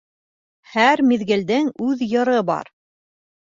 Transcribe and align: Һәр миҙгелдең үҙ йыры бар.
Һәр 0.75 1.03
миҙгелдең 1.11 1.71
үҙ 1.91 2.05
йыры 2.09 2.41
бар. 2.51 2.77